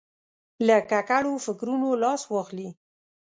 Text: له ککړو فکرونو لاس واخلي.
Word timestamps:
له 0.67 0.77
ککړو 0.91 1.33
فکرونو 1.45 1.87
لاس 2.03 2.21
واخلي. 2.33 2.69